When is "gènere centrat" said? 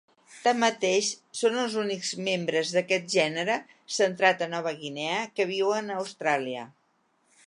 3.17-4.41